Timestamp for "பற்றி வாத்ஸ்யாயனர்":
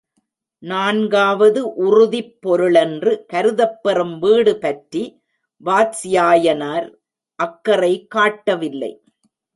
4.57-6.87